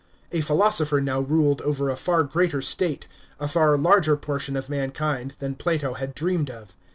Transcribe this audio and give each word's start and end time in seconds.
A 0.31 0.41
philosopher 0.41 0.99
now 0.99 1.19
ruled 1.19 1.61
over 1.61 1.87
a 1.91 1.95
far 1.95 2.23
greater 2.23 2.59
state, 2.59 3.05
a 3.39 3.47
far 3.47 3.77
larger 3.77 4.17
portion 4.17 4.57
of 4.57 4.67
mankind, 4.67 5.35
than 5.37 5.53
Plato 5.53 5.93
had 5.93 6.15
dreamed 6.15 6.49
of. 6.49 6.73